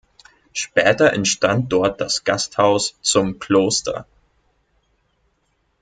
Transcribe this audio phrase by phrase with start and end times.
[0.53, 4.07] Später entstand dort das Gasthaus "Zum Kloster".